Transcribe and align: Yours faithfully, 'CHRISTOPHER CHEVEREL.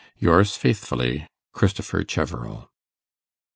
Yours 0.17 0.57
faithfully, 0.57 1.27
'CHRISTOPHER 1.53 2.03
CHEVEREL. 2.05 2.71